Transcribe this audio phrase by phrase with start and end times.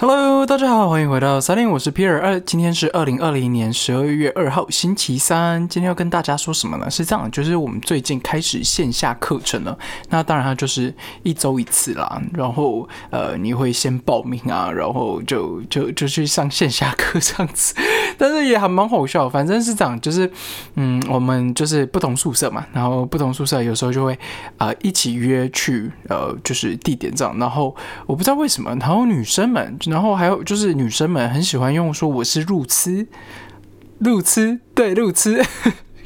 [0.00, 2.40] Hello，大家好，欢迎回到三零，我是皮尔二。
[2.40, 5.68] 今天是二零二零年十二月二号，星期三。
[5.68, 6.90] 今天要跟大家说什么呢？
[6.90, 9.78] 是这样，就是我们最近开始线下课程了。
[10.08, 12.18] 那当然，它就是一周一次啦。
[12.32, 17.74] 然后，呃，你会先报名啊，然后就就就去上线下课这样子。
[18.16, 20.30] 但是也还蛮好笑，反正是这样，就是
[20.76, 24.18] 嗯，我们就是不同宿舍嘛，然后不同宿舍有时候就会
[24.56, 27.36] 啊一起约去呃，就是地点这样。
[27.38, 27.76] 然后
[28.06, 29.76] 我不知道为什么，然后女生们。
[29.90, 33.06] 然后还有就是女生们很喜欢用说我是路痴，
[33.98, 35.44] 路痴对路痴。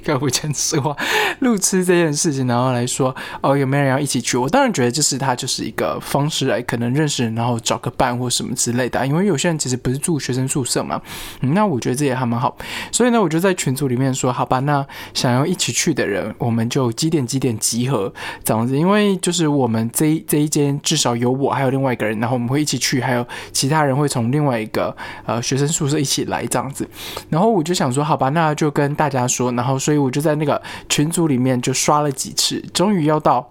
[0.05, 0.95] 跟我讲实话，
[1.41, 4.37] 路痴这件事情，然后来说哦，有没有人要一起去？
[4.37, 9.05] 我当然觉得就是他就是一个方式来可能认识人，然后找个伴或什么之类的。
[9.07, 11.01] 因为有些人其实不是住学生宿舍嘛，
[11.41, 12.55] 那我觉得这也还蛮好。
[12.93, 18.13] 所以呢，我就在群组里面说，好吧，那想要一起去的人，我们就几点几点集合
[18.45, 18.77] 这样子。
[18.77, 24.95] 因为就是我们这这一间至少有我还有另外一个人，然后我们会一起去，还有其他人会从另外一个
[25.25, 26.87] 呃学生宿舍一起来这样子。
[27.30, 29.93] 然后我就想说，好吧，那就跟大家说，然后所以。
[29.95, 33.48] 所以我就在那个群组里面就刷了几次，终于要到。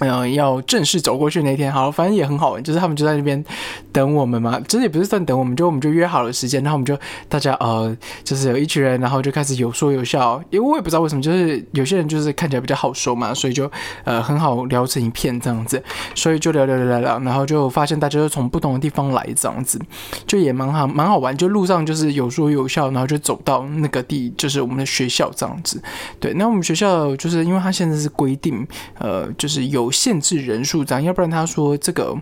[0.00, 3.44] 嗯，要正式走过去那天，好，反正也很好玩，就是他们就在那边
[3.90, 4.60] 等我们嘛。
[4.68, 6.96] 其实也不是算等我们，就我们就约好了时间，然后我们就
[7.28, 10.40] 大家呃，就是有一群人，然后就开始有说有笑。
[10.50, 13.68] 因为我也不知道为什么，就是有些人就是看起来比较好说嘛，所以就
[14.04, 15.82] 呃很好聊成一片这样子。
[16.14, 19.80] 所以就聊聊聊聊聊，然后就发现大家都从不同的地方来这样子，
[20.28, 21.36] 就也蛮好蛮好玩。
[21.36, 25.82] 就路上就是有说有笑，然后就走到那个地，就是我们的学校这样子。
[26.20, 28.64] 对，那我们学校就是因为它现在是规定，
[29.00, 29.87] 呃，就是有。
[29.90, 32.16] 限制人数这样，要不然他说这个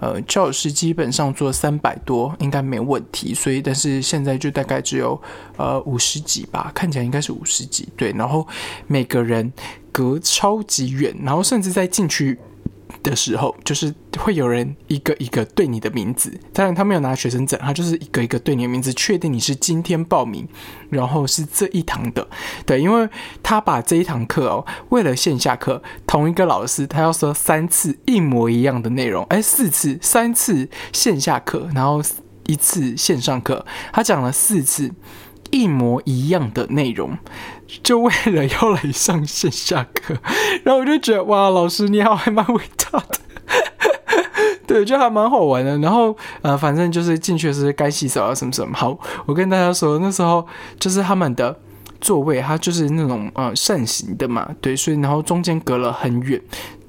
[0.00, 5.20] 呃教室基本上做三百多应该没问题，所以但是现在就大概只有
[5.56, 8.46] 呃五十几吧，看起来应该是五十几对，然后
[8.86, 9.52] 每个人
[9.90, 12.38] 隔超级远，然后甚至在进去。
[13.02, 20.46] 的时候，就是会有人一个一个对你的名字，当然他没有拿学生证，他就是一个一个对你的名字，确定你是今天报名，
[20.90, 22.26] 然后是这一堂的，
[22.66, 23.08] 对，因为
[23.42, 32.02] 他把这一堂课哦，为了线下课，同一个老师他要说三次一模一样的内容，哎，四次，三次线下课，然后
[32.46, 34.92] 一次线上课，他讲了四次
[35.50, 37.16] 一模一样的内容。
[37.82, 40.14] 就为了要来上线下课，
[40.64, 43.20] 然后我就觉得哇，老师你好，还蛮伟大的，
[44.66, 45.78] 对，就还蛮好玩的。
[45.78, 48.76] 然后呃，反正就是进去是该洗手啊什么什么。
[48.76, 50.46] 好，我跟大家说，那时候
[50.78, 51.56] 就是他们的
[52.00, 56.40] 座位，它就是那种呃扇形的嘛，对，所以然后中间隔了很远。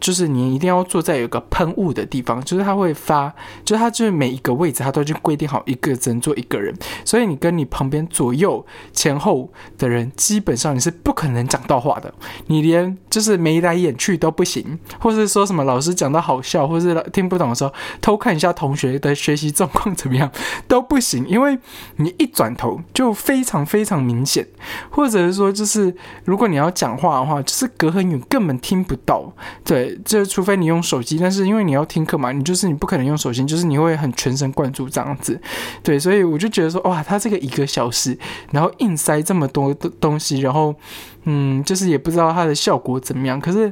[0.04, 3.34] 就是你一定要坐在有个喷雾的地方，就是它会发，
[3.64, 6.76] 就是它就是每一个位置它都已经规定好一个只能坐一个人，
[7.06, 12.14] 所以你跟你旁边左右前后的人基本上你是不可能讲到话的，
[12.48, 20.30] 你连就是眉来眼去都不行，或是说什么老师讲的好笑，或是听不懂的时候偷看一下同学的学习状况怎么样
[20.68, 21.58] 都不行，因为
[21.96, 24.46] 你一转头就非常非常明显，
[24.90, 29.32] 或者是说就是如果你要讲话的话，就是隔很远根本听不到，
[29.64, 29.93] 对。
[30.04, 35.40] 这除非你用手机，但是因为你要听课嘛，你就是你不可能用手机，就是你会很全神贯注这样子，
[35.82, 38.18] 对，所以我就觉得说，哇，它这个一个小时，
[38.52, 40.76] 然后硬塞这么多的东西，然后，
[41.24, 43.72] 嗯，就是也不知道它的效果怎么样，可是。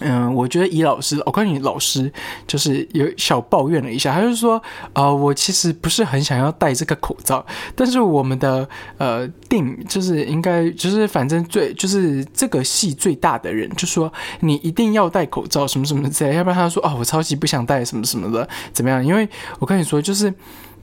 [0.00, 2.12] 嗯，我觉得以老师，我告诉你，老师
[2.46, 7.44] 就是有小抱怨了一下，他就说，呃，我其实不是很想要戴这个口罩，
[7.74, 19.04] 但是我们的呃定就是应该就是反正最就是这个戏最大的人就说你一定要戴口罩什么什么之类，要不然他说哦，我超级不想戴什么什么的，怎么样？
[19.04, 20.32] 因为我跟你说就是。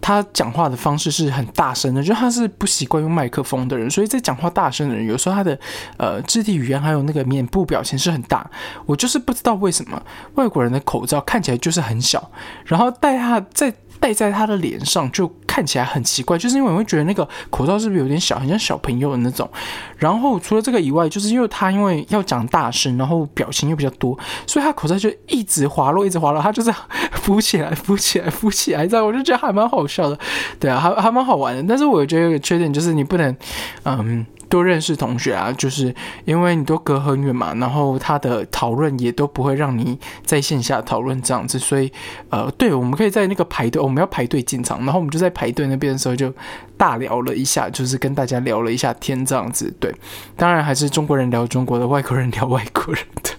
[0.05, 5.59] 他讲话的方式是很大声的，就他是不习惯用麦克风的人，所以在讲话大声的人，有时候他的
[5.97, 8.47] 呃肢体语言还有那个面部表情是很大。
[8.85, 9.99] 我就是不知道为什么
[10.35, 12.29] 外国人的口罩看起来就是很小，
[12.65, 13.73] 然后戴他在。
[13.97, 19.49] 戴在他的脸上就看起来很奇怪，就是因为我会觉得那个口罩是不是有点小，很像小朋友的那种。
[19.97, 26.71] 然后除了这个以外，就是因为他因为要讲大声，然后表情又比较多，所以他口罩就一直滑落，一直滑落，他就是
[27.23, 30.17] 浮起来、浮起来、浮起来，这样我就觉得还蛮好笑笑的。
[30.59, 31.63] 对啊，还还蛮好玩的。
[31.67, 33.35] 但是我觉得有个缺点就是你不能，
[33.83, 34.25] 嗯。
[34.47, 35.93] 多认识同学啊，就是
[36.23, 41.91] 因为你都隔很远嘛，然后他的讨论也都不会让你在线下讨论这样子，所以
[42.29, 46.31] 呃，对，我们可以在那个排队，我们要排队进场，然后我们就在排队那边的时候就
[46.77, 49.93] 大聊了一下，就是跟大家聊了一下天这样子，对，
[50.37, 53.31] 当然还是中国人聊中国的，外国人聊外国人的。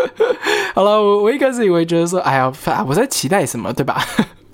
[0.76, 2.52] 好了，我我一开始以为觉得说，哎呀，
[2.86, 4.04] 我在期待什么，对吧？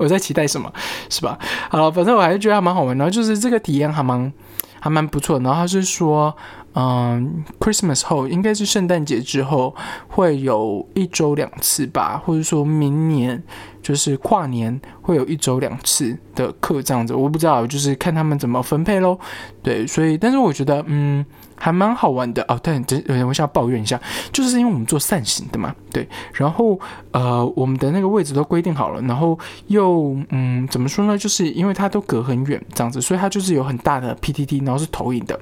[0.03, 0.73] 我在期待什么，
[1.09, 1.39] 是吧？
[1.71, 4.33] 好了，反正我还是觉得还蛮好玩，然后就是这个体验还蛮。
[4.85, 6.37] 还蛮不错，然后他是说，
[6.75, 9.73] 嗯，Christmas 后应该是圣诞节之后
[10.09, 13.41] 会有一周两次吧，或者说明年
[13.81, 19.17] 就是跨年会有一周两次的课这样子，我不知道，就是看他们怎么分配喽。
[19.63, 21.25] 对，所以但是我觉得嗯
[21.57, 22.59] 还蛮好玩的哦。
[22.63, 22.97] 但这
[23.27, 24.01] 我想要抱怨一下，
[24.33, 26.79] 就是因为我们做扇形的嘛，对，然后
[27.11, 31.17] 呃我们的那个位置都规定好了，然后又嗯怎么说呢？
[31.17, 35.39] 就是因为它都隔很远这样子，所以它就是有很大的 PTT，然后是投影的。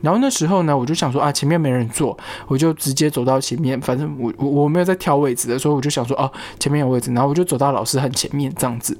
[0.00, 2.14] 然后那时候呢，我就想说啊，前面没人坐，
[2.46, 3.80] 我就直接走到前面。
[3.80, 6.30] 反正我我我没有在挑位置的，所以我就想说哦，
[6.60, 8.98] 前面有位置，然后我就走到老师很前面这样子。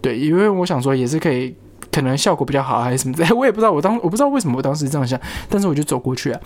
[0.00, 1.52] 对，因为我想说也是可以，
[1.96, 3.72] 可能效果比较好还是什么的， 我也不知道。
[3.72, 6.38] 我当我不知道为什么我当时这样想，但是我就走过去啊。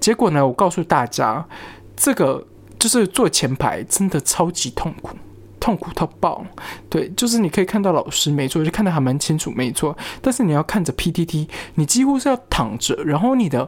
[0.00, 1.46] 结果呢，我告诉大家，
[1.94, 2.42] 这个
[2.78, 5.14] 就是坐前排真的超级痛苦。
[5.60, 6.44] 痛苦到爆，
[6.90, 9.96] 对，就是你可以看到老师，没错，就看得还蛮清楚，没错。
[10.20, 13.66] 但是你要看着 PPT，你几乎是要躺着，然后你的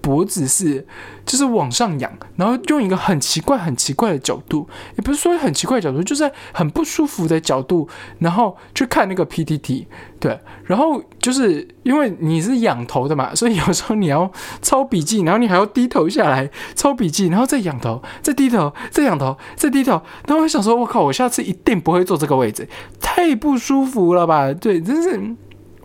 [0.00, 0.86] 脖子是
[1.24, 7.88] 就是往上仰，然后用一个很奇怪、很奇怪的角度，也不是说很奇怪的角度，就是很不舒服的角度，
[8.18, 9.86] 然后去看那个 PPT。
[10.20, 14.30] 对，然后就是因为你是仰头的嘛，所以有时候你要
[14.62, 20.00] 抄笔记，然后你还要低头下来抄笔记，然后再仰头，再低头，再仰头，再低头。
[20.26, 22.66] 然后我想说，我靠，我下次一定不会坐这个位置，
[23.02, 24.50] 太不舒服了吧？
[24.54, 25.20] 对，真是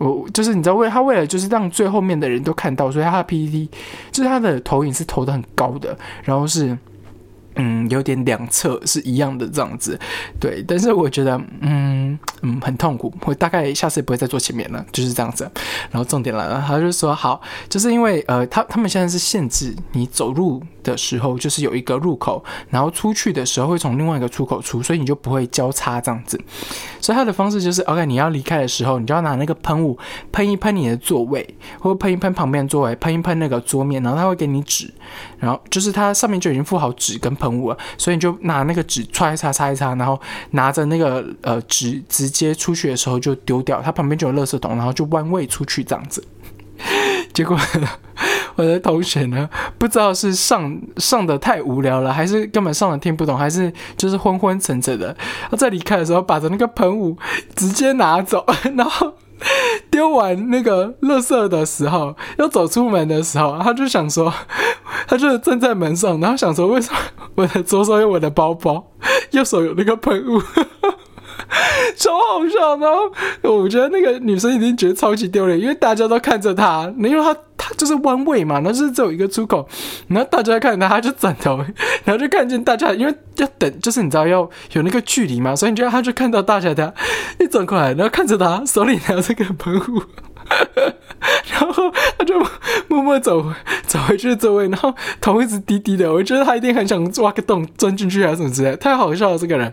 [0.00, 3.70] 我就是你知道，为他为了就是让最后面的人都看到，所以他的 PPT
[4.10, 6.76] 就是他的投影是投的很高的，然后是。
[7.56, 9.98] 嗯，有点两侧是一样的这样子，
[10.38, 13.12] 对，但是我觉得，嗯嗯，很痛苦。
[13.24, 15.50] 我大概下次不会再坐前面了，就是这样子。
[15.90, 26.40] 然后重点来了，他就说好，就是因为呃，他他们现在是限制你走路的时候，就是有一个入口，然后出去的时候会从另外一个出口出，所以你就不会交叉这样子。
[27.00, 29.98] 所以他的方式就是，OK，你要离开的时候，你就要拿那个喷雾
[30.30, 31.46] 喷一喷你的座位，
[31.80, 34.92] 或者喷一喷旁边座位，喷一喷那个桌面，然后他会给你纸，
[35.38, 40.20] 然后就是它上面就已经附好纸跟喷雾，所以你就拿那个纸擦一擦，擦一擦，然后
[40.52, 46.22] 拿着那个呃纸直接出去的时候就丢掉，它旁边就有垃圾桶，然后就弯位出去这样子。
[47.32, 47.58] 结果
[48.56, 49.48] 我的同学呢，
[49.78, 55.16] 不知道是上上的太无聊了，还是根本上的听不懂，还是就是昏昏沉沉的。
[55.50, 57.16] 他在离开的时候，把着那个喷雾
[57.56, 58.44] 直接拿走，
[58.76, 59.14] 然后。
[59.90, 64.32] 丢完那个垃圾的时候，要走出门的时候，他就想说，
[65.06, 66.98] 他就站在门上，然后想说，为什么
[67.36, 68.92] 我的左手有我的包包，
[69.32, 70.40] 右手有那个喷雾，
[71.96, 72.76] 超好笑。
[72.76, 73.10] 然后
[73.42, 77.34] 我觉得那个女生已经觉得超级丢脸，因为大家都看着她，因为她。
[77.34, 77.40] 他
[77.78, 79.68] 就是弯位嘛，那就是只有一个出口，
[80.08, 81.58] 然后大家看他，他就转头，
[82.04, 86.94] 然后就看见大家，因为要等，就是你知道要有那个距离嘛，所以你就他就看到大家的
[87.38, 90.02] 一转过来，然后看着他手里拿着个喷壶。
[91.52, 92.38] 然后他就
[92.88, 93.52] 默默走
[93.86, 96.12] 走回去座位，然后头一直低低的。
[96.12, 99.72] 我觉得他一定很想挖个洞钻进去还是什么之类，太好笑了这个人。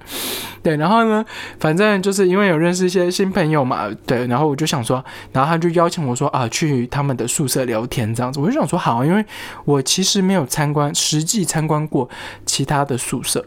[0.62, 1.26] 对，然后呢，
[1.60, 8.40] 反正就是因为有认识一些新朋友嘛，对，然后我就想说，然后他就邀请我说啊，去他们的宿舍聊天这样子。
[8.40, 9.26] 我就想说好，因为
[9.66, 12.10] 我其实没有参观实际参观过
[12.46, 13.44] 其他的宿舍。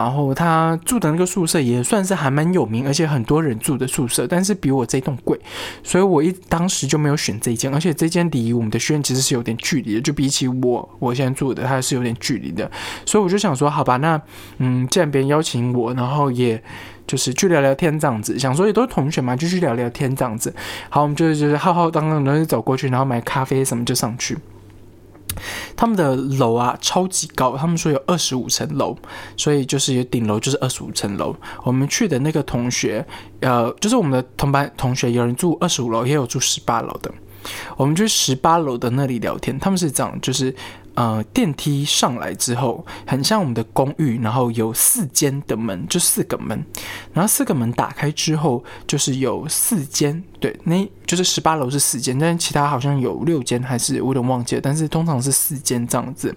[0.00, 5.38] 然后他住的那个宿舍也算是还蛮有名，而且很多人住的宿舍，但是比我这栋贵，
[5.82, 12.70] 所以我一当时就没有选这间，而且这间离我们的学院其实是有点距离的，就比起我我现在住的，它是有点距离的，
[13.04, 14.18] 所以我就想说，好吧，那
[14.56, 16.62] 嗯，既然别人邀请我，然后也
[17.06, 20.54] 就是去聊聊天这样子，想说也都是同学嘛，就去聊聊天这样子，
[20.88, 24.38] 好，我们就就是浩浩荡荡的走过去，然后买咖啡什么就上去。
[25.76, 28.96] 他们的楼啊超级高，他们说有二十五层楼，
[29.36, 31.34] 所以就是有顶楼就是二十五层楼。
[31.64, 33.04] 我们去的那个同学，
[33.40, 37.10] 呃，就是我们的同班同学，有人住二十五楼，也有住十八楼的。
[37.76, 40.54] 我们去十八楼的那里聊天，他们是这样，就是。
[40.94, 46.64] 呃，电梯上来之后，很像我们的公寓，然后有四间的门，就四个门，
[47.12, 56.34] 然后四个门打开之后，就是有四间，对，那就是十八楼是四间，但是其他好像有六间，还是我有点忘记了，但是通常是四间这样子。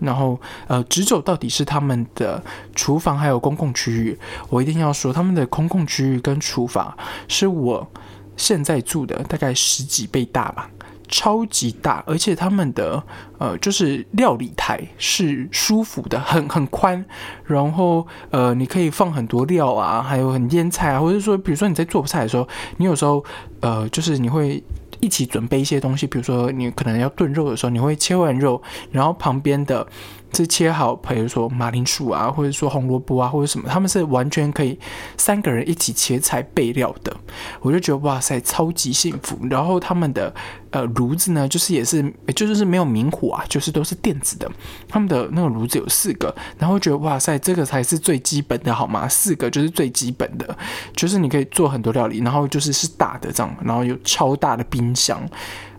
[0.00, 2.42] 然后，呃，直走到底是他们的
[2.74, 4.18] 厨房还有公共区域，
[4.50, 6.94] 我一定要说，他们的公共区域跟厨房
[7.28, 7.88] 是我
[8.36, 10.68] 现在住的大概十几倍大吧。
[11.08, 13.02] 超级大，而且他们的
[13.38, 17.04] 呃，就是料理台是舒服的，很很宽，
[17.44, 23.24] 然后呃，你可以放很多料啊，还有很腌菜啊，或者说，比如说你在做菜的时候，你有时候
[23.60, 24.62] 呃，就是你会
[25.00, 29.86] 一起准备一些东西，比如说你可能要炖肉的时候，你会切完肉，然后旁边的
[30.34, 34.78] 是切好，比如说马铃薯啊，或者说红萝卜啊，或者什么，他们是完全可以
[35.16, 37.14] 三个人一起切菜备料的。
[37.60, 39.38] 我就觉得哇塞，超级幸福。
[39.48, 40.34] 然后他们的
[40.70, 42.02] 呃炉子呢，就是也是，
[42.34, 44.50] 就是没有明火啊，就是都是电子的。
[44.88, 49.08] 他们的那个炉子有四个，然后觉得哇塞，这个才是最基本的好吗？
[49.08, 50.56] 四个就是最基本的，
[50.96, 55.20] 就是你可以做很多料理，然后就是是大的这样，然后有超大的冰箱，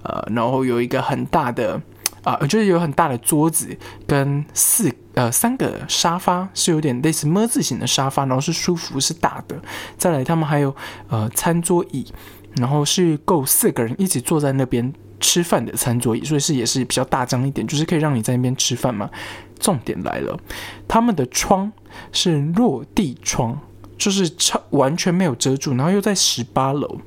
[0.04, 1.82] 呃，然后有一个很大的。
[2.24, 9.56] 啊，就是有很大的桌子跟四呃三个沙发，是有点类似么字形的沙发，然后是舒服是大的。
[9.98, 10.76] 再来，他们还有
[11.10, 12.06] 呃餐桌椅，
[12.56, 19.10] 然后是够四个人一起坐在那边吃饭的餐桌椅，所以是也是比较大张一点，就是可以让你在那边吃饭嘛。
[19.60, 20.38] 重点来了，
[20.88, 21.72] 他们的窗
[22.12, 23.58] 是落地窗，
[23.98, 27.00] 就是超完全没有遮住，然后又在十八楼，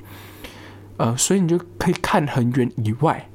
[0.97, 3.29] 呃，所以你就可以看很远以外。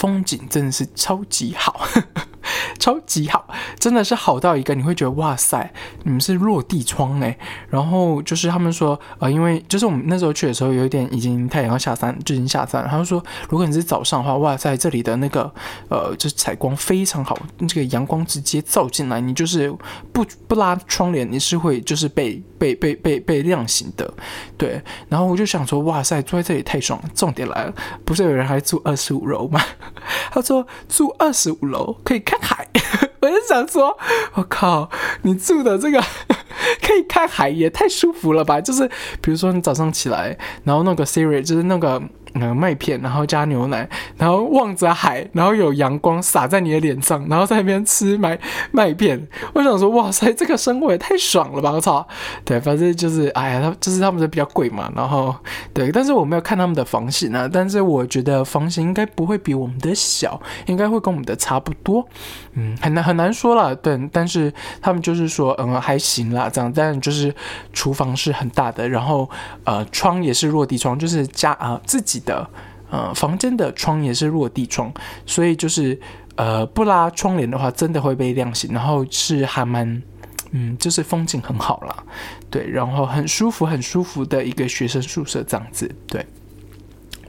[0.00, 1.86] 风景真的是超级好。
[2.80, 3.46] 超级好，
[3.78, 5.72] 真的是好到一个你会觉得哇塞，
[6.04, 7.36] 你们是落地窗哎。
[7.68, 12.88] 然后就是他们说，呃，因为就是我们那时候去的时候，有一点已经太阳要下山，就已经下山了。
[12.88, 15.52] 他就说，如果你是早上的话，哇塞，这里的那个
[15.88, 19.72] 呃，就是采光非常好，这个阳光直接照进来，你就是
[20.12, 24.12] 不不拉窗帘，你是会就是被被被被被亮醒的。
[24.56, 27.08] 对，然后我就想说，哇塞，住在这里太爽了。
[27.14, 27.74] 重点来了，
[28.04, 29.60] 不是有人还住二十五楼吗？
[30.32, 32.66] 他说住二十五楼可以看海。
[33.20, 33.96] 我就想说，
[34.34, 34.90] 我靠，
[35.22, 36.02] 你住的这个
[36.82, 38.60] 可以看海，也太舒服了吧！
[38.60, 38.88] 就是
[39.20, 42.02] 比如说你早上起来，然后弄个 Siri，就是那个。
[42.34, 48.38] 呃，麦片，然后加牛奶，然后望着海，然后有阳光洒在你的脸上，然后在那边吃麦
[48.70, 49.26] 麦片。
[49.52, 51.72] 我想说，哇塞，这个生活也太爽了吧！
[51.72, 52.06] 我操，
[52.44, 55.34] 对，反正就是，哎呀，他就是他们的比较贵嘛，然后
[55.74, 62.06] 对，但是我没有看他们的房型啊，但是我觉得房型应该不会比我们的小，应该会跟我们的差不多。
[62.52, 67.34] 嗯，很难很难说了，对，但是他们就是说，嗯，还行啦，这样，但就是
[67.72, 69.28] 厨房是很大的，然后
[69.64, 72.19] 呃，窗也是落地窗，就是家啊自己。
[72.20, 72.48] 的
[72.90, 74.92] 呃，房间的窗也是落地窗，
[75.24, 75.98] 所以就是
[76.36, 78.72] 呃不拉窗帘的话，真的会被亮醒。
[78.72, 80.02] 然后是还蛮
[80.52, 82.04] 嗯，就是风景很好啦，
[82.50, 86.26] 对，然后很舒服很舒服的一个学生宿舍这样子，对。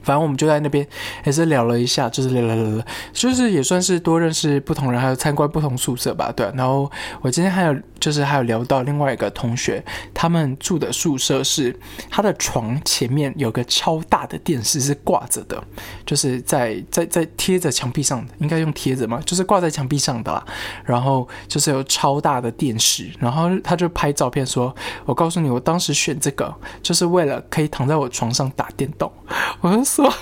[0.02, 0.86] 反正我们就在那边
[1.24, 6.32] 也是聊了一下，就是聊聊聊聊，就是也算是多认识不同人，还有参观不同宿舍吧。
[6.34, 6.90] 对，然后
[7.20, 11.78] 我今天还有就是还有聊到另外一个同学，他们住的宿舍是
[12.10, 15.62] 他的床前面有个超大的电视是挂着的，
[16.04, 19.20] 就是在在在贴着墙壁上的，应该用贴着嘛？
[19.24, 20.44] 就是挂在墙壁上的啦。
[20.84, 24.74] 然后就是有超大的电视，然后他就拍照片说
[25.06, 29.10] ：“我告诉你，我当时选这个就是为了可以躺在我床上打电动。”
[29.60, 30.12] 我说说，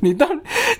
[0.00, 0.28] 你当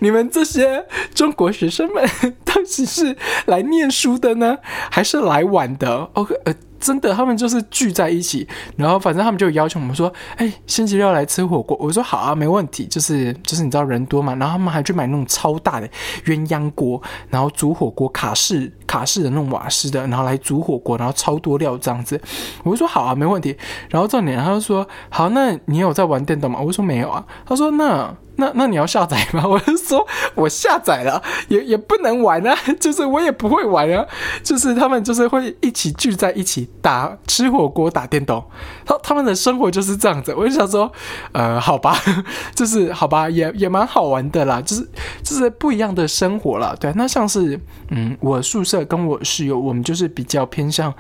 [0.00, 0.84] 你们这些
[1.14, 2.04] 中国学生们
[2.44, 4.58] 到底是来念书的呢，
[4.90, 6.54] 还是来玩的？OK，呃。
[6.82, 8.46] 真的，他们就是聚在一起，
[8.76, 11.76] 然后反正他们就要求我们说，哎，星期六来吃火锅。
[11.80, 12.84] 我说好啊，没问题。
[12.86, 15.88] 就是就是你知道人多嘛，然后他们还去买那种超大的
[16.24, 22.20] 鸳鸯锅，然后煮火锅，卡式卡式的那种瓦斯的，然后来煮火锅，然后超多料这样子。
[22.64, 23.56] 我说好啊，没问题。
[23.88, 26.58] 然后重点，他就说好，那你有在玩电动吗？
[26.60, 27.24] 我说没有啊。
[27.46, 28.12] 他说那。
[28.36, 29.44] 那那你要下载吗？
[29.46, 34.06] 我就说，我下载了，也也不能玩啊， 就是我也不会玩啊，
[34.42, 38.42] 就是他们就是会一起聚在一起打吃火锅、打电动，
[38.84, 40.34] 他他们的生活就是这样子。
[40.34, 40.90] 我就想说，
[41.32, 41.96] 呃，好吧，
[42.54, 44.88] 就是好吧，也也蛮好玩的啦，就是
[45.22, 46.74] 就是不一样的生活了。
[46.80, 47.60] 对，那像是
[47.90, 50.92] 嗯，我宿舍跟我室友，我们就是比较偏向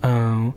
[0.00, 0.52] 嗯，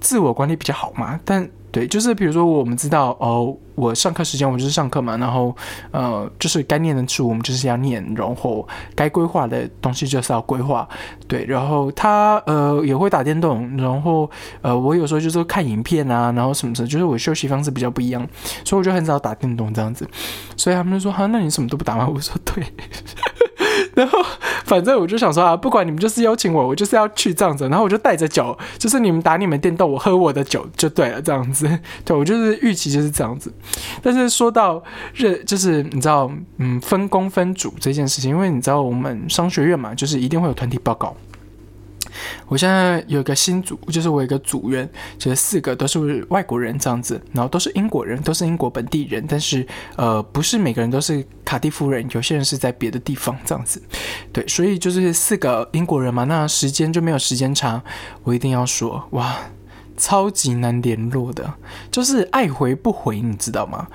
[0.00, 1.50] 自我管理比较好嘛，但。
[1.74, 5.52] 对，就是比如说，我们知道哦，我上课时间我就是上课嘛，然后
[5.90, 8.64] 呃，就是该念的书我们就是要念，然后
[8.94, 10.88] 该规划的东西就是要规划。
[11.26, 14.30] 对，然后他呃也会打电动，然后
[14.62, 18.24] 呃我有时候就是看影片啊，然后什么的，就是我休息方式比较不一样，
[18.64, 20.08] 所以我就很少打电动这样子。
[20.56, 22.06] 所以他们就说哈，那你什么都不打吗？
[22.14, 22.64] 我说对。
[23.94, 24.18] 然后，
[24.64, 27.68] 反正我就想说啊，不管你们就是邀请我，我就是要去这样子。
[27.68, 31.68] 然后我就带着酒，就是你们打你们电动，我喝我的酒就对了，这样子。
[32.04, 33.52] 对我就是预期就是这样子。
[34.02, 34.82] 但是说到
[35.14, 41.16] 热，就是你知道，嗯，分工分组这件事情，因为你知道我们商学院嘛，就是一定会有团体报告。
[42.46, 44.88] 我现在有一个新组，就是我一个组员，
[45.18, 49.66] 就是四个都是外国人这样子，然后都是英国人，都是英国本地人，但是
[49.96, 53.82] 呃，不是每个人都是卡蒂夫人，有些人是在别的地方这样子。
[54.32, 57.82] 对，所以就是四个英国人嘛，那时间就没有时间差。
[58.22, 59.36] 我一定要说，哇，
[59.96, 61.54] 超级难联络的，
[61.90, 63.88] 就是爱回不回，你知道吗？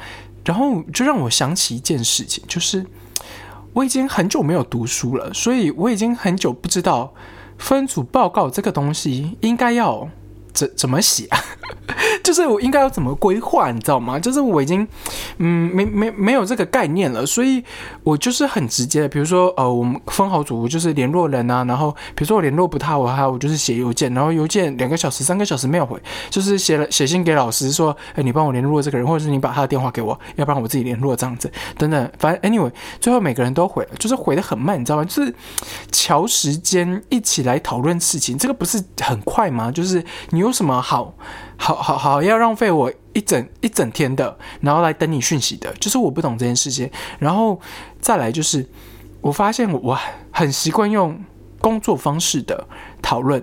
[0.46, 2.86] 然后就让我想起一件事情，就是
[3.74, 7.14] 我已经很久没有读书了，所以我已经很久不知道。
[7.60, 10.10] 分组报告这个东西应该要
[10.60, 11.40] 怎怎么写啊？
[12.22, 14.20] 就是我应该要怎么规划，你知道吗？
[14.20, 14.86] 就是我已经，
[15.38, 17.64] 嗯，没没没有这个概念了，所以
[18.04, 25.98] 我就是很直接的，比如说，呃，我们分好组，就是联络人啊，然后比如说我联络不到我，还我就是写邮件，然后邮件两个小时、三个小时没有回，
[26.30, 35.06] 就是写了写信给老师说，哎，你帮我联络这个人，或者是你把他的电话给我，要不然我自己联络这样子，等等，反正 anyway，最后每个人都回了，就是回的很慢，你知道吗？
[35.06, 35.34] 就是
[35.92, 39.72] 调时间一起来讨论事情，这个不是很快吗？
[39.72, 41.14] 就是你有什么好？
[41.58, 46.90] 好好好，要浪费我一整一整天的，然后来等你讯息的，就是我不懂这件事情。
[47.20, 47.60] 然后
[48.02, 48.68] 再来就是，
[49.22, 49.98] 我发现我
[50.32, 51.24] 很习惯用
[51.62, 52.68] 工作方式的
[53.02, 53.42] 讨论，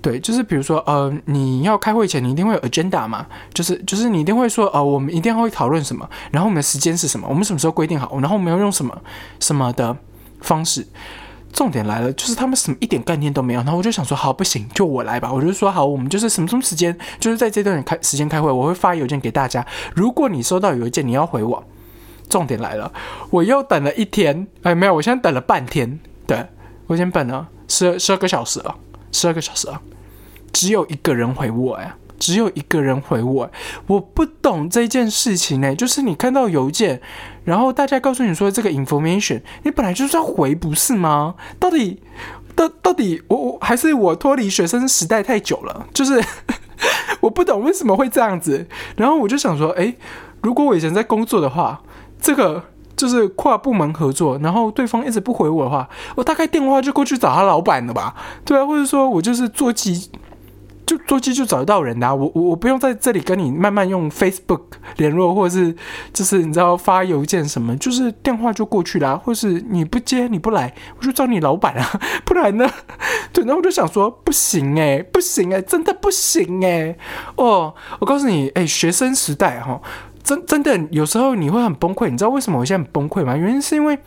[0.00, 8.96] 对，就是比如说，呃，你要开会前，你一定会有 agenda 嘛，就是就是你一定会说，呃，我们一定会讨论什么，然后我们的时间是什么，我们什么时候规定好，然后我们要用什么
[9.40, 9.94] 什么的
[10.40, 10.86] 方式。
[11.52, 15.32] 重点来了，就是他们什么一点概念都没有，然后我就想说，好不行，就我来吧。
[15.32, 19.64] 我就说好，我们就是什么什么时间，就是在这段开时间开会，我会发邮件给大家。
[19.94, 21.62] 如果你收到邮件，你要回我。
[22.28, 22.90] 重点来了，
[23.28, 26.42] 我又等了一天，哎，没有，我现在等了半天，对
[26.86, 28.74] 我先等了十二十二个小时了，
[29.12, 29.78] 十二个小时了，
[30.50, 31.94] 只有一个人回我呀。
[32.22, 33.50] 只有一个人回我，
[33.88, 35.74] 我不懂这件事情呢。
[35.74, 37.00] 就是你看到邮件，
[37.42, 41.34] 然后大家告诉你说这个 information，你本来就是要回，不是吗？
[41.58, 42.00] 到底，
[42.54, 46.22] 到到底，我我还是我脱离学生时代太久了，就是
[47.18, 48.68] 我不懂为什么会这样子。
[48.94, 49.96] 然后我就想说，诶，
[50.42, 51.82] 如果我以前在工作的话，
[52.20, 52.62] 这个
[52.96, 58.14] 就是跨部门合作，然后对方一直不回我的话，我大概电话就过去找他老板了吧？
[58.44, 60.08] 对啊，或者说我就是做机。
[60.84, 64.62] 就座机就找得到人的，我我我不用在这里跟你慢慢用 Facebook
[64.96, 65.74] 联络，或者是
[66.12, 72.68] 就是你知道发邮件什么，就是电话就过去啦，或是你不接你不来，我就找你老板啊， 不然呢？
[73.32, 76.96] 对，然后我就想说不行哎，不行哎，真的不行哎，
[77.36, 79.80] 哦，我告诉你哎，学生时代哈，
[80.22, 83.36] 真真的有时候你会很崩溃，你知道为什么我现在很崩溃吗？
[83.36, 83.98] 原因是因为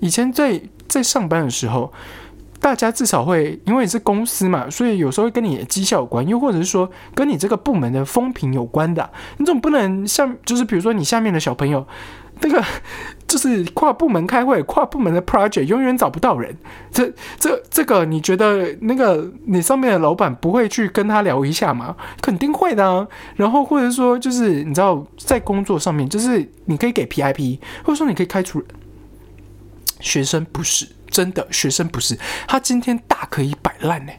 [0.00, 1.92] 以前在在上班的时候。
[2.62, 9.10] 大家至少会，因为你是公司嘛，所以有时候会跟你的绩效有关，又或者是说跟你这个部门的风评有关的。
[9.38, 11.84] 你总不能像，就是比如说你下面的小朋友，
[12.40, 12.64] 那个
[13.26, 16.56] 就是跨部门开会，跨部门的 project 永远找不到人。
[16.92, 21.96] 这、这、这个，你觉得那个你上面的老板不会去跟他聊一下吗？
[22.20, 22.88] 肯定会的。
[22.88, 28.62] 啊然后或者说，就是你知道，在工作上面，就是你可以给 PIP，或者说你可以开除。
[29.98, 30.86] 学生不是。
[31.12, 34.12] 真的，学生不是他今天大可以摆烂呢。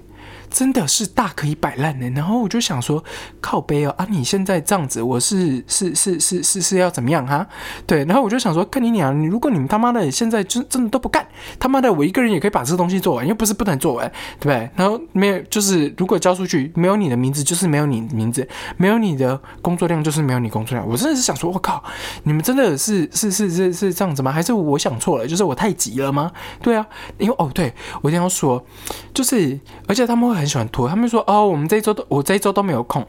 [0.53, 3.03] 真的是大可以摆烂的，然后我就想说，
[3.41, 4.05] 靠背哦啊！
[4.07, 7.45] 你现在这样子，我是是是是是是要怎么样哈？
[7.87, 9.19] 对，然后我就想说，看你娘！
[9.19, 11.25] 你如果你们他妈的现在真真的都不干，
[11.57, 14.07] 他妈的我一个人也可以把这个东西做完，又不是不能做完，
[14.39, 14.69] 对不对？
[14.75, 20.87] 然后没有，就是如果交出去没有你的名字，就是没有你名字，没有你的工作量，就是没有你工作量。
[20.87, 21.83] 我真的是想说，我靠，
[22.23, 24.31] 你们真的是是是是是这样子吗？
[24.31, 25.25] 还是我想错了？
[25.25, 26.31] 就是我太急了吗？
[26.61, 26.85] 对啊，
[27.17, 28.63] 因为哦，对我一定要说，
[29.15, 30.53] 就是而且他们会很很。
[30.53, 33.03] 喜欢拖，他们说哦，我们这一周都我这一周都没有空，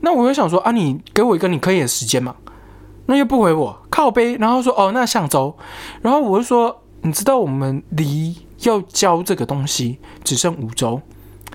[0.00, 2.36] 那我就想说啊，你给我一个你可以的时间嘛，
[3.06, 5.56] 那又不回我靠背，然后说哦，那下周，
[6.02, 11.00] 然后我就说，你知道我们离要交这个东西只剩五周。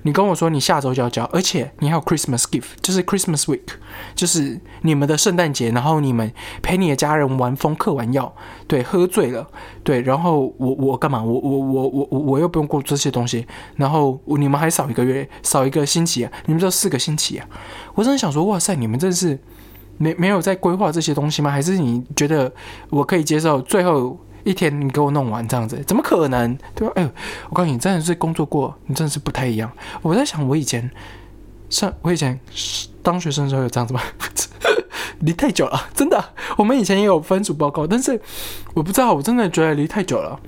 [0.05, 3.65] 你跟我说你下周就要交，而且你还有 Christmas gift，就是 Christmas week，
[4.13, 8.31] 就是你们的圣诞节，然后你们陪你的家人玩疯、嗑完药，
[8.67, 9.47] 对，喝醉了，
[9.83, 11.23] 对，然后我我干嘛？
[11.23, 16.31] 我我我我我我又不用过这些东西，然后你们还少一个月，少一个星期啊？
[16.45, 17.47] 你们这四个星期啊？
[17.95, 19.39] 我真的想说，哇塞，你们真是
[19.97, 21.49] 没没有在规划这些东西吗？
[21.49, 22.53] 还是你觉得
[22.91, 24.19] 我可以接受最后？
[24.45, 26.57] 一天你给我弄完这样子，怎么可能？
[26.75, 26.93] 对吧？
[26.95, 27.11] 哎，
[27.49, 29.69] 我告诉你，真的是工作过，你真的是不太一样。
[30.03, 30.89] 我在想，我以前
[31.69, 32.39] 上，我以前
[33.01, 33.99] 当学生的时候有这样子吗？
[35.21, 36.23] 离太久了，真的。
[36.57, 38.21] 我们以前也有分组报告，但是
[38.75, 40.39] 我不知道，我真的觉得离太久了。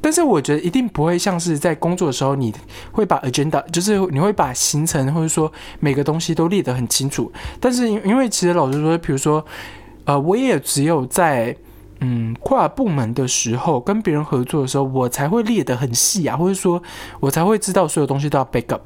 [0.00, 2.52] 但是我觉得一定不会像是在工作的时候，你
[2.90, 7.32] 会把 agenda，就是你会把行程或者说每个东西都列得很清楚。
[7.60, 9.46] 但是因因为其实老实说，比如说，
[10.06, 11.56] 呃，我也只有在。
[12.00, 16.82] 嗯，跨部门的时候，跟别人合作的时候，我才会列得很细啊，或者说，
[17.20, 18.80] 我才会知道所有东西都要 backup。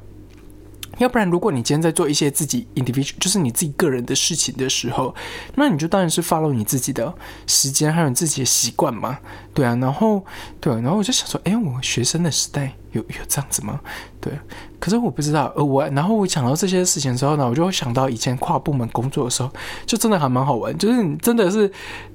[0.98, 5.14] 要不然，如果你今天在做一些自己 individual，就是你自己个人的事情的时候，
[5.54, 7.14] 那你就当然是 follow 你自己的
[7.46, 9.18] 时间，还有你自己的习惯嘛，
[9.54, 9.76] 对啊。
[9.76, 10.24] 然后，
[10.60, 13.80] 对，然后我就想说，哎，我学生的时代有有这样子吗？
[14.20, 14.32] 对，
[14.78, 15.52] 可是我不知道。
[15.56, 19.50] 呃，我然后我想到这些事情之后呢，我就会想到以前跨部门工作的时候，
[19.86, 20.76] 就真的还蛮好玩。
[20.78, 21.70] 就是真的是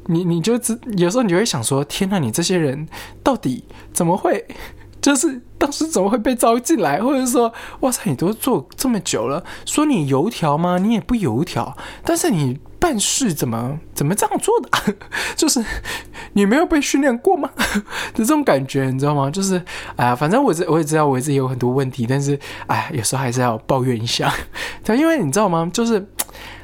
[0.06, 0.54] 你，你就
[0.98, 2.88] 有时候你就会想说，天呐，你这些人
[3.24, 4.46] 到底怎么会？
[5.02, 10.78] 就是当时怎么会被招进来，或者说，哇塞，你都做这么久了，说你油条吗？
[10.78, 14.93] 你也不油条，但是你办事怎么怎么这样做的？
[15.38, 15.63] 就是
[16.34, 17.50] 你没有被训练过吗？
[17.56, 17.82] 的
[18.13, 19.32] 这种感觉，你知道吗？
[19.32, 19.56] 就是
[19.96, 24.30] 哎呀，反正我我也知道我自己有很多问题，但是哎，有时候还是要抱怨一下。
[24.84, 25.69] 对，因为你知道吗？
[25.74, 26.06] 就是。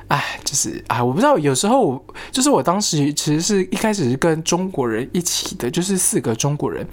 [0.09, 6.83] 哎，就是哎，我不知道，有时候就是我当时其实是一开始是跟中国人一起的，就是四个中国人，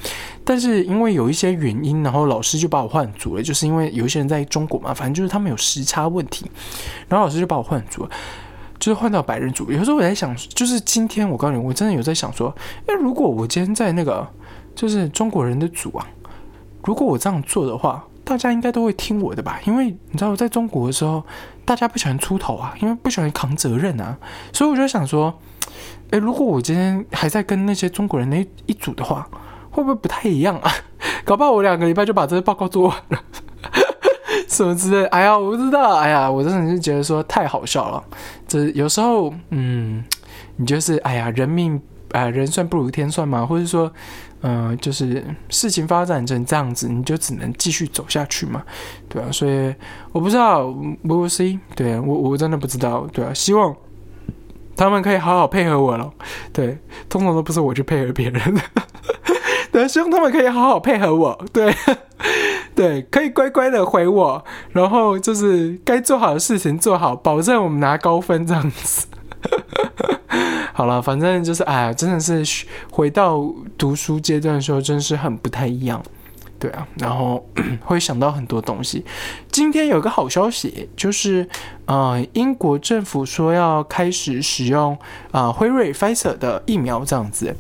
[0.45, 6.45] 但是因为有一些原因，然后老师就把我换组了，就是因为有一些人在中国嘛，反正就是他们有时差问题，
[7.09, 8.11] 然后老师就把我换组了，
[8.79, 9.71] 就是换到白人组。
[9.71, 12.55] 有时候我在想，就是今天我告诉你，我真的有在想说，
[12.87, 14.27] 哎，如果我今天在那个
[14.75, 16.07] 就是中国人的组啊，
[16.85, 18.05] 如果我这样做的话。
[18.27, 21.23] 大家应该都会听我的吧，因为你知道，在中国的时候，
[21.65, 24.19] 大家不喜欢出头啊，因为不喜欢扛责任啊，
[24.53, 25.33] 所以我就想说，
[26.11, 29.29] 诶，如果我今天还在跟那些中国人那一组的话，
[29.71, 30.69] 会不会不太一样啊？
[31.25, 33.23] 搞不好我两个礼拜就把这个报告做完了，
[34.57, 35.05] 什么之类？
[35.09, 38.03] 哎呀，我不知道，哎呀，我真的是觉得说太好笑了。
[38.49, 40.03] 这有时候，嗯，
[40.57, 41.81] 你就是哎呀，人命
[42.13, 43.93] 啊，人算不如天算嘛，或者说。
[44.43, 48.63] 嗯，就是事情发展成这样子，你就只能继续走下去嘛，
[49.09, 49.75] 对啊，所以
[50.13, 50.67] 我不知道
[51.03, 51.59] ，We will see。
[51.75, 53.75] 对我我真的不知道，对啊，希望
[54.77, 56.13] 他们可以好好配合我了。
[56.53, 58.61] 对，通常都不是我去配合别人的，
[59.73, 61.45] 对，希望他们可以好好配合我。
[61.53, 61.75] 对，
[62.77, 69.07] 对，可以乖乖的回我，然后就是该做好的事情做好，保证我们拿高分这样子。
[70.75, 73.43] 好了，反正就是哎，真的是回到
[73.79, 76.03] 读书阶段的时候，真是很不太一样，
[76.59, 77.49] 对啊，然后
[77.83, 79.03] 会想到很多东西。
[79.51, 81.49] 今天有个好消息，就是
[81.87, 84.99] 呃，英国政府说要开始使用
[85.31, 87.57] 啊辉瑞 Pfizer 的疫苗，这样子。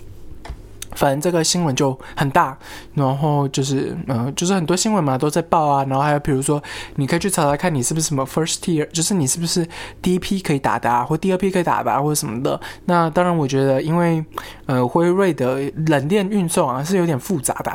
[0.96, 2.58] 反正这个新闻就很大，
[2.94, 6.60] 然后就是嗯，就是很多新闻嘛都在报啊，然后还有比如说，
[6.96, 9.66] 你可以去查查看你是不是什么 first tier，就是你是不是
[10.00, 12.60] 第一批可以打的啊，或第二批可以打的，或者什么的。
[12.86, 14.24] 那当然，我觉得因为
[14.64, 17.72] 呃辉瑞的冷链运送啊是有点复杂的，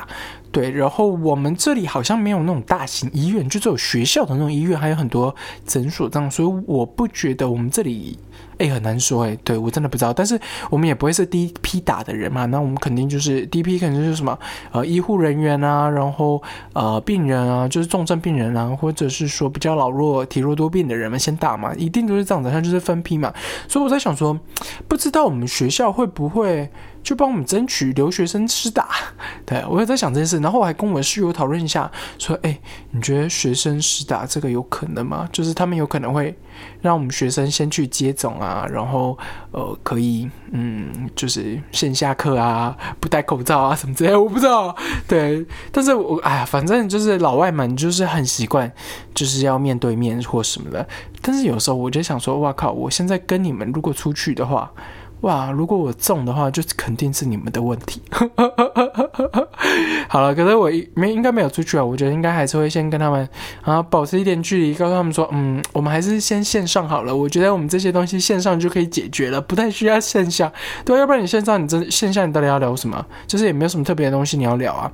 [0.52, 0.72] 对。
[0.72, 5.34] 然后我们这里好像没有那种大型医院，就只有学校的那种医院，还有很多
[5.66, 8.18] 诊所这样，所以我不觉得我们这里。
[8.62, 10.14] 哎，很难说哎，对我真的不知道。
[10.14, 14.38] 但是我们也不会是第一批打的人嘛，那我们肯定就是第一批，肯定就是什么
[14.72, 16.42] 呃医护人员啊，然后
[16.74, 23.34] 呃病人啊，就是重症病人啊，或者是说比较老弱体弱多病的人们先打嘛，一定都是这样子，像就是分批嘛。
[23.68, 24.40] 所以我在想说，
[24.88, 26.70] 不知道我们学校会不会。
[27.04, 28.90] 就帮我们争取留学生师打，
[29.46, 32.60] 对我也在想这件事，然后我还跟我的室友讨论一下，说，哎，
[32.92, 35.28] 你觉得学生师打这个有可能吗？
[35.32, 36.38] 就是他们有可能会
[36.82, 39.18] 让我们学生先去接种啊，然后
[39.52, 44.76] 呃，可以，嗯，就是线下课啊，不戴口罩啊什么之类，我不知道，
[45.08, 48.72] 对，但是我哎呀，反正就是老外们就是很习惯，
[49.16, 50.88] 就是要面对面或什么的，
[51.22, 54.72] 但是有时候我就想说，哇靠，我现在跟你们如果出去的话。
[55.22, 55.52] 哇！
[55.52, 58.02] 如果我中的话，就肯定是你们的问题。
[60.10, 61.84] 好了，可是我没应该没有出去啊。
[61.84, 63.28] 我觉得应该还是会先跟他们
[63.62, 67.16] 啊保持一点距离，告诉他们说，嗯，我们还是先线上好了。
[67.16, 70.52] 我觉得我们这些东西线上就可以解决了，不太需要线下。
[70.84, 73.06] 对，要不然你线上你真线下你到底要聊什么？
[73.28, 74.92] 就是也没有什么特别的东西你要聊啊，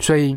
[0.00, 0.36] 所以。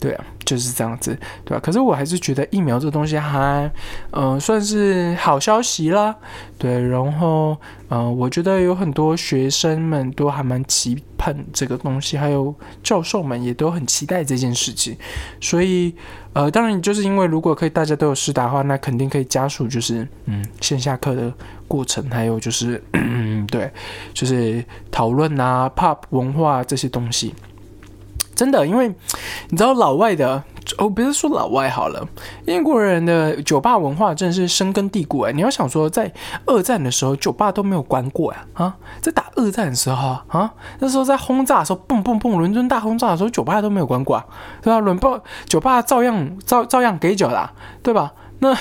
[0.00, 1.60] 对啊，就是这样子，对吧？
[1.62, 3.70] 可是我还是觉得疫苗这东西还，
[4.12, 6.16] 嗯，算是好消息啦。
[6.56, 7.54] 对，然后，
[7.90, 14.96] 嗯，我觉得有很多学生们都还蛮期盼这个东西，还有教授们也都很期待这件事情。
[15.38, 15.94] 所以，
[16.32, 21.30] 呃，当然，就是因为如果可以大家都有试打的话，那肯定可以加速，就是嗯，线下课的
[21.68, 23.70] 过程，还有就是，嗯， 对，
[24.14, 27.34] 就是讨论啊，pop 文化这些东西。
[28.38, 28.86] 真的，因为
[29.48, 30.40] 你知道老外的
[30.78, 32.06] 哦，不是说老外好了，
[32.46, 35.32] 英国人的酒吧文化真的是深根蒂固哎。
[35.32, 36.12] 你要想说，在
[36.46, 44.24] 二战的时候，酒吧都没有关过呀啊，在打二战的时候啊，那时候在轰炸的时候，蹦蹦蹦，伦敦大轰炸的时候，酒吧都没有关过啊，
[44.62, 44.78] 对吧？
[44.78, 48.12] 伦爆酒吧照样照照样给酒啦，对吧？
[48.38, 48.56] 那。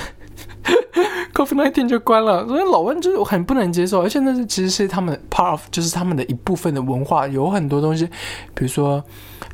[1.33, 8.05] COVID nineteen 就关了，所以老外就是很不能接受，而且那是其实是他们 part of，就是他们的一部分的文化，有很多东西，
[8.53, 9.03] 比如说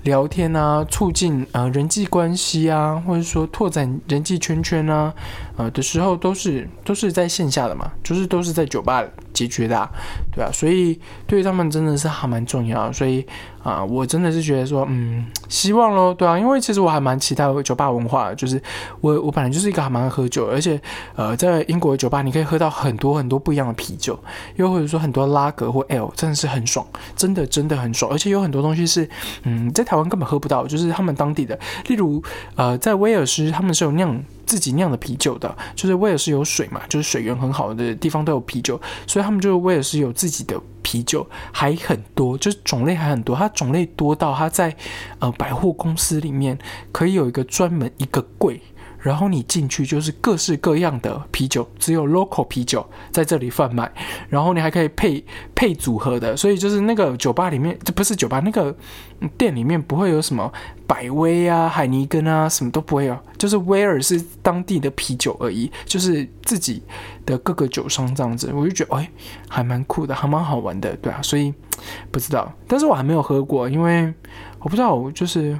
[0.03, 5.13] 聊天啊，促进啊人际关系啊，或者说拓展人际圈圈啊，
[5.57, 9.89] 呃的时候都是都是在线下的嘛，就是都是在酒吧解决的，
[10.31, 13.25] 对啊，所以对他们真的是还蛮重要，所以。
[13.63, 18.61] 啊，我真的是觉得说，嗯，希望咯，对啊，因为其实我还蛮期待酒吧文化，就是
[18.99, 20.77] 我我本来就是一个还蛮喝酒，而且
[21.15, 24.19] 呃，在英国的酒吧，你可以喝到很多很多不一样的啤酒，
[24.57, 26.85] 又或者说很多拉格或 L，真的是很爽，
[27.15, 28.11] 真的真的很爽。
[28.11, 29.09] 而且有很多东西是，
[29.43, 32.21] 嗯，在台湾根本喝不到，就是他们当地的，例如，
[32.57, 44.75] 呃，在威尔士他们是有酿自己酿的啤酒的，就是威尔士有水嘛，就是水源很好的地方都有啤酒，所以他们就威尔士有自己的啤酒，还很多，就是种类还很多，它种类多到它在
[45.19, 46.57] 呃百货公司里面
[46.91, 48.61] 可以有一个专门一个柜。
[49.03, 53.91] 然后你进去就是各式各样的啤酒，只有 local 啤酒在这里贩卖。
[54.29, 58.73] 然后你还可以配配组合的，所以就是那个酒吧里面，这不是酒吧，那个
[59.37, 60.49] 店里面不会有什么
[60.87, 66.81] 百威啊、海尼根啊，什么都不会有，就是威尔是当地的啤酒而已，就是自己
[67.25, 68.51] 的各个酒商这样子。
[68.53, 69.11] 我就觉得哎，
[69.49, 71.21] 还蛮酷的，还蛮好玩的，对啊。
[71.21, 71.53] 所以
[72.09, 74.13] 不知道，但是我还没有喝过，因为
[74.59, 75.59] 我不知道，就是。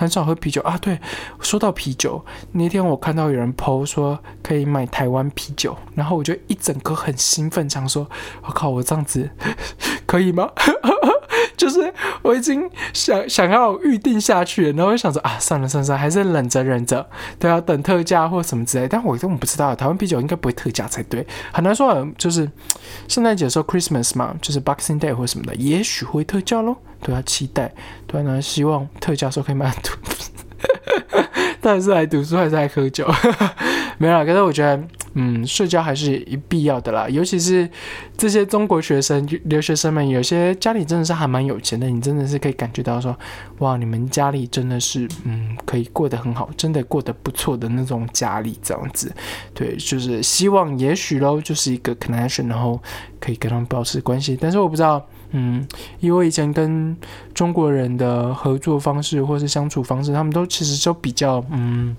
[0.00, 0.78] 很少喝啤酒啊！
[0.78, 0.98] 对，
[1.42, 8.08] 说到啤酒，那天我看到有人 PO 说可以买台湾啤酒，然后我就一整个很兴奋，想说
[8.40, 9.28] ：“我靠，我这样子
[10.06, 10.50] 可以吗？”
[11.60, 11.92] 就是
[12.22, 17.06] 我已经想想要预定下去，然后我想着啊，算了算了，还是忍着忍着，
[17.38, 18.88] 都要等特价或什么之类。
[18.88, 21.90] 但我根本不知道，台湾啤酒应该不会特价才对，很难说。
[22.16, 22.50] 就是
[23.08, 26.78] 圣诞节的时候，Christmas 嘛，就是 Boxing Day 或什么的，也许会特价咯。
[27.02, 27.70] 对啊，期待，
[28.06, 29.92] 对啊，希望特价时候可以买很多。
[31.60, 33.06] 到底是来读书还是来喝酒？
[34.00, 34.82] 没有，可是我觉得，
[35.12, 37.06] 嗯，社交还是一必要的啦。
[37.10, 37.68] 尤其是
[38.16, 43.14] 这些中国学生、留学生们，有些家里真的是还蛮有钱的，你真的是可以感觉到说，
[43.58, 49.14] 哇，你们家里真的是，嗯，可以过得很好，真的过得不错的那种家里这样子。
[49.52, 52.80] 对，就是希望，也许喽，就是一个 connection，然后
[53.20, 54.34] 可以跟他们保持关系。
[54.40, 55.06] 但是我不知道。
[55.32, 55.64] 嗯，
[56.00, 56.96] 因为以前跟
[57.32, 61.94] 中国人的合作方式或是相处方式，他们都其实都比较嗯，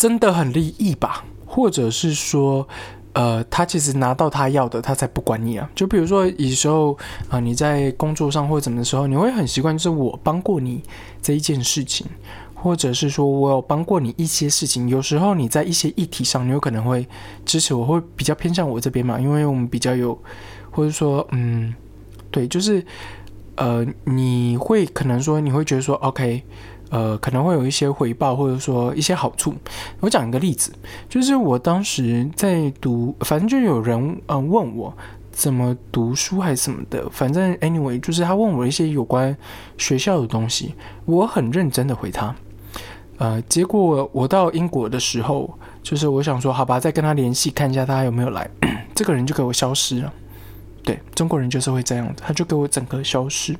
[0.00, 2.66] 真的很利益吧，或者是说，
[3.12, 5.68] 呃，他其实拿到他要的，他才不管你啊。
[5.74, 6.96] 就比如说，有时候
[7.28, 10.82] 啊，你在工作上或者怎么的时候，你会很习惯，就是我帮过你
[11.20, 12.06] 这一件事情，
[12.54, 14.88] 或者是说我有帮过你一些事情。
[14.88, 17.06] 有时候你在一些议题上，你有可能会
[17.44, 20.18] 支持我，会比较偏向我这边嘛，因为我们比较有。
[20.70, 21.74] 或者说，嗯，
[22.30, 22.82] 对，就是，
[23.56, 26.42] 呃，你会可能说，你会觉得说，OK，
[26.90, 29.54] 呃，可能会有一些回报，或者说一些好处。
[30.00, 30.72] 我讲一个例子，
[31.08, 34.92] 就是我当时在读，反正就有人嗯问我
[35.32, 39.34] 怎么读书还是什么的，反正 anyway，就是他问我一些有关
[39.78, 40.74] 学校的东西，
[41.06, 42.34] 我很认真的回他，
[43.18, 48.50] 呃，结果我到英国的时候，就是我想说，好吧，再跟他联系看一下他有没有来，
[48.94, 50.12] 这个人就给我消失了。
[50.82, 53.56] 对中国人就是会这样的，他就给我整个消失。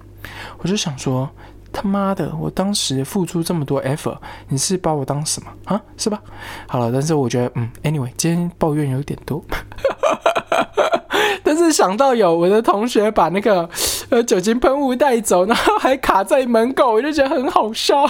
[0.58, 1.28] 我就想说，
[1.72, 5.80] 他妈的，我当时付出这么多 effort，你是把我当什么啊？
[5.96, 6.20] 是吧？
[6.66, 9.42] 好了，但是我觉得，嗯，anyway，今天抱怨有点多。
[11.42, 13.68] 但是想到有我的同学把那个
[14.10, 18.04] 呃酒精喷雾带走，然后还卡在门口，我就觉得很好笑。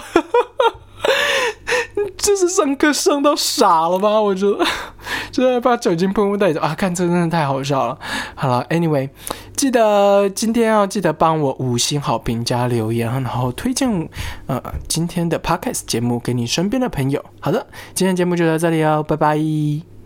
[2.17, 4.21] 这是上课上到傻了吧？
[4.21, 4.65] 我觉得，
[5.33, 6.75] 就是把酒精喷雾带走啊！
[6.75, 7.99] 看这真的太好笑了。
[8.35, 9.09] 好了，Anyway，
[9.57, 14.09] 记得今天要记得帮我五星好评加留言，然后推荐
[14.47, 17.25] 呃今天的 Podcast 节目给你身边的朋友。
[17.41, 20.00] 好的，今天节目就到这里哦，拜拜。